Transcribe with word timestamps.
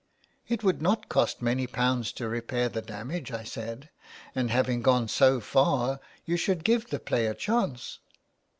"It 0.47 0.63
would 0.63 0.81
not 0.81 1.09
cost 1.09 1.43
many 1.43 1.67
pounds 1.67 2.11
to 2.13 2.27
repair 2.27 2.69
the 2.69 2.81
damage,'^ 2.81 3.31
I 3.31 3.43
said. 3.43 3.91
'^And 4.35 4.49
having 4.49 4.81
gone 4.81 5.07
so 5.07 5.39
far 5.39 5.99
you 6.25 6.37
should 6.37 6.63
give 6.63 6.89
the 6.89 6.97
play 6.99 7.27
a 7.27 7.35
chance." 7.35 7.99